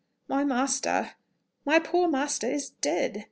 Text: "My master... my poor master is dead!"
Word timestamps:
"My 0.27 0.43
master... 0.43 1.11
my 1.63 1.77
poor 1.77 2.07
master 2.07 2.47
is 2.51 2.71
dead!" 2.71 3.19